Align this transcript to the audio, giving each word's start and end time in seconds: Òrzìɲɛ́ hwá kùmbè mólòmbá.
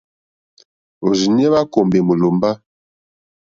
Òrzìɲɛ́ 1.05 1.49
hwá 1.51 1.61
kùmbè 1.73 1.99
mólòmbá. 2.07 2.49